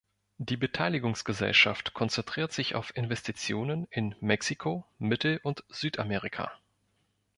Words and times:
Die 0.39 0.57
Beteiligungsgesellschaft 0.57 1.93
konzentriert 1.93 2.51
sich 2.53 2.73
auf 2.73 2.95
Investitionen 2.97 3.85
in 3.91 4.15
Mexiko, 4.19 4.83
Mittel- 4.97 5.39
und 5.43 5.63
Südamerika. 5.69 6.51